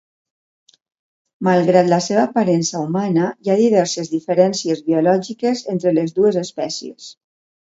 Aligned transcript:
Malgrat 1.47 1.91
la 1.91 1.99
seva 2.05 2.23
aparença 2.29 2.81
humana, 2.85 3.27
hi 3.45 3.51
ha 3.55 3.59
diverses 3.61 4.09
diferències 4.15 4.83
biològiques 4.89 5.63
entre 5.75 5.95
les 6.01 6.17
dues 6.17 6.41
espècies. 6.47 7.13